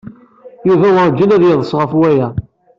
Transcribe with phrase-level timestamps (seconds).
[0.67, 2.27] Yuba werǧin ad yeḍṣ ɣef waya.